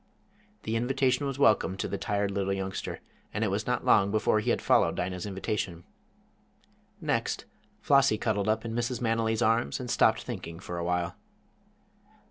[0.63, 3.01] The invitation was welcome to the tired little youngster,
[3.31, 5.83] and it was not long before he had followed Dinah's invitation.
[6.99, 7.45] Next,
[7.81, 8.99] Flossie cuddled up in Mrs.
[8.99, 11.17] Manily's arms and stopped thinking for a while.